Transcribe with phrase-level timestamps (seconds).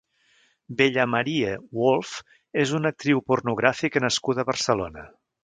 [0.77, 1.51] Bella-Marie
[1.81, 2.15] Wolf
[2.63, 5.07] és una actriu pornogràfica nascuda a Barcelona.